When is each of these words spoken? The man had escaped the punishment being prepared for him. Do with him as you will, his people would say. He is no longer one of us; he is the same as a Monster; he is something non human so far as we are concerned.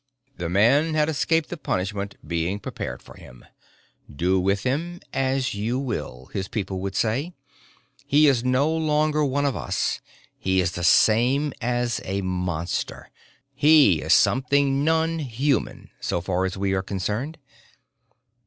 The 0.37 0.49
man 0.49 0.95
had 0.95 1.09
escaped 1.09 1.49
the 1.49 1.57
punishment 1.57 2.15
being 2.27 2.57
prepared 2.59 3.03
for 3.03 3.13
him. 3.17 3.45
Do 4.11 4.39
with 4.39 4.63
him 4.63 4.99
as 5.13 5.53
you 5.53 5.77
will, 5.77 6.31
his 6.33 6.47
people 6.47 6.79
would 6.79 6.95
say. 6.95 7.33
He 8.07 8.25
is 8.27 8.43
no 8.43 8.67
longer 8.75 9.23
one 9.23 9.45
of 9.45 9.55
us; 9.55 10.01
he 10.39 10.59
is 10.59 10.71
the 10.71 10.83
same 10.83 11.53
as 11.61 12.01
a 12.03 12.21
Monster; 12.23 13.11
he 13.53 14.01
is 14.01 14.11
something 14.13 14.83
non 14.83 15.19
human 15.19 15.91
so 15.99 16.19
far 16.19 16.45
as 16.45 16.57
we 16.57 16.73
are 16.73 16.81
concerned. 16.81 17.37